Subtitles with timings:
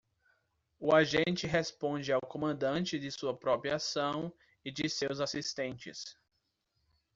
[0.79, 4.33] O agente responde ao comandante de sua própria ação
[4.65, 6.17] e de seus assistentes.